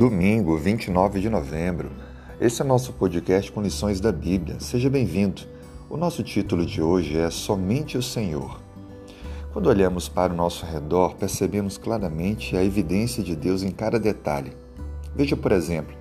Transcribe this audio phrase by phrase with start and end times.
[0.00, 1.90] Domingo, 29 de novembro.
[2.40, 4.58] Esse é nosso podcast com lições da Bíblia.
[4.58, 5.42] Seja bem-vindo.
[5.90, 8.62] O nosso título de hoje é Somente o Senhor.
[9.52, 14.52] Quando olhamos para o nosso redor, percebemos claramente a evidência de Deus em cada detalhe.
[15.14, 15.94] Veja, por exemplo,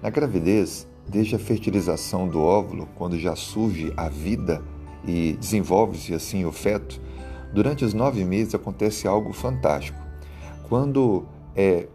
[0.00, 4.62] na gravidez, desde a fertilização do óvulo, quando já surge a vida
[5.06, 6.98] e desenvolve-se assim o feto,
[7.52, 9.98] durante os nove meses acontece algo fantástico.
[10.70, 11.86] Quando é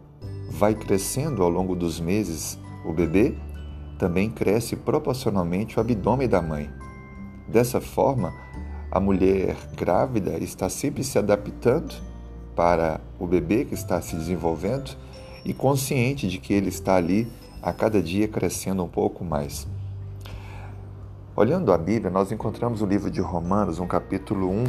[0.58, 3.36] vai crescendo ao longo dos meses o bebê,
[3.96, 6.68] também cresce proporcionalmente o abdômen da mãe.
[7.46, 8.34] Dessa forma,
[8.90, 11.94] a mulher grávida está sempre se adaptando
[12.56, 14.96] para o bebê que está se desenvolvendo
[15.44, 17.30] e consciente de que ele está ali
[17.62, 19.64] a cada dia crescendo um pouco mais.
[21.36, 24.64] Olhando a Bíblia, nós encontramos o livro de Romanos, um capítulo 1,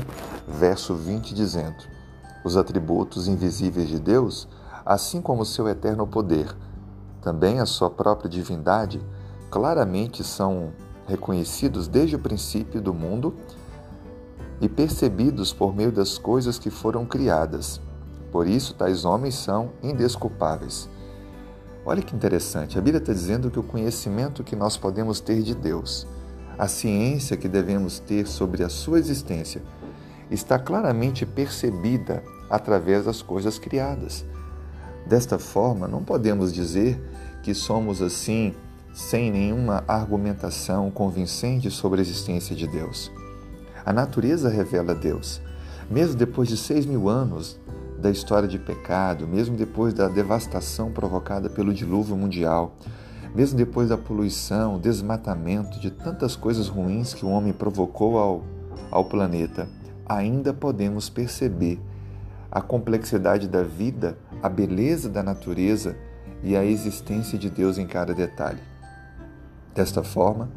[0.48, 1.84] verso 20, dizendo:
[2.46, 4.48] Os atributos invisíveis de Deus
[4.90, 6.48] assim como seu eterno poder,
[7.22, 9.00] também a sua própria divindade,
[9.52, 10.72] claramente são
[11.06, 13.36] reconhecidos desde o princípio do mundo
[14.60, 17.80] e percebidos por meio das coisas que foram criadas.
[18.32, 20.90] Por isso, tais homens são indesculpáveis.
[21.86, 25.54] Olha que interessante, a Bíblia está dizendo que o conhecimento que nós podemos ter de
[25.54, 26.08] Deus,
[26.58, 29.62] a ciência que devemos ter sobre a sua existência,
[30.32, 34.26] está claramente percebida através das coisas criadas.
[35.10, 37.02] Desta forma, não podemos dizer
[37.42, 38.54] que somos assim
[38.94, 43.12] sem nenhuma argumentação convincente sobre a existência de Deus.
[43.84, 45.42] A natureza revela Deus.
[45.90, 47.60] Mesmo depois de seis mil anos
[47.98, 52.76] da história de pecado, mesmo depois da devastação provocada pelo dilúvio mundial,
[53.34, 58.44] mesmo depois da poluição, desmatamento, de tantas coisas ruins que o homem provocou ao,
[58.92, 59.68] ao planeta,
[60.08, 61.80] ainda podemos perceber
[62.52, 65.96] a complexidade da vida, a beleza da natureza
[66.44, 68.62] e a existência de Deus em cada detalhe.
[69.76, 70.50] Desta forma,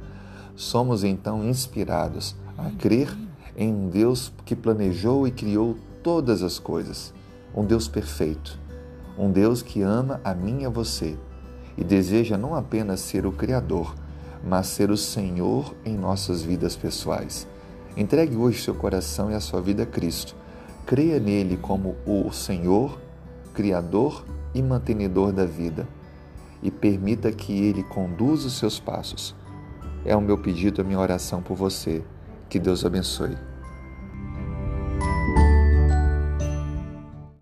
[0.55, 3.15] somos então inspirados a crer
[3.57, 7.13] em um Deus que planejou e criou todas as coisas,
[7.55, 8.59] um Deus perfeito,
[9.19, 11.17] um Deus que ama a mim e a você
[11.77, 13.95] e deseja não apenas ser o Criador,
[14.45, 17.47] mas ser o Senhor em nossas vidas pessoais.
[17.97, 20.35] Entregue hoje seu coração e a sua vida a Cristo
[20.87, 22.99] Creia nele como o Senhor,
[23.55, 25.87] Criador e mantenedor da vida
[26.63, 29.35] e permita que ele conduza os seus passos.
[30.05, 32.03] É o meu pedido, a minha oração por você.
[32.49, 33.37] Que Deus abençoe.